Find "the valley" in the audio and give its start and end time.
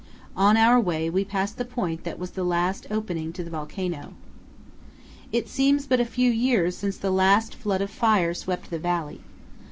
8.71-9.21